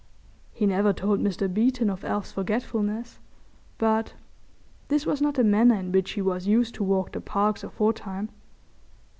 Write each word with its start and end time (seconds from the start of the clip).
He 0.51 0.65
never 0.65 0.93
told 0.93 1.19
Mr. 1.19 1.47
Beeton 1.47 1.87
of 1.87 2.03
Alf's 2.03 2.31
forgetfulness, 2.31 3.19
but... 3.77 4.15
this 4.87 5.05
was 5.05 5.21
not 5.21 5.35
the 5.35 5.43
manner 5.43 5.75
in 5.75 5.91
which 5.91 6.13
he 6.13 6.23
was 6.23 6.47
used 6.47 6.73
to 6.73 6.83
walk 6.83 7.11
the 7.11 7.21
Parks 7.21 7.63
aforetime. 7.63 8.29